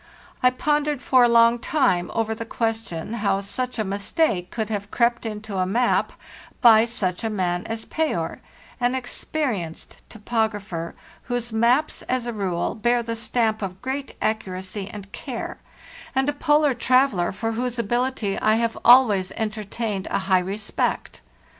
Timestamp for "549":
17.91-18.09